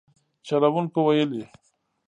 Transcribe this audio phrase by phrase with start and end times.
[0.47, 1.43] چلوونکو ویلي